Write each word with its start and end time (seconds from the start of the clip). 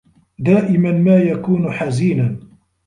دائمًا 0.39 0.91
ما 0.91 1.17
يكون 1.17 1.71
حزينًا. 1.71 2.39